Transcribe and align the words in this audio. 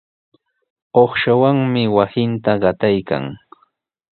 Uqshawanmi 1.01 1.83
wasinta 1.95 2.51
qataykan. 2.61 3.25